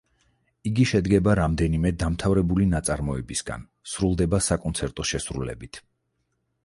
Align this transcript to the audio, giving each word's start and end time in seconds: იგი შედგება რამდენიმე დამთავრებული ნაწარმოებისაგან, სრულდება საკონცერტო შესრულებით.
იგი 0.69 0.85
შედგება 0.91 1.35
რამდენიმე 1.39 1.91
დამთავრებული 2.05 2.67
ნაწარმოებისაგან, 2.71 3.67
სრულდება 3.93 4.41
საკონცერტო 4.47 5.07
შესრულებით. 5.15 5.85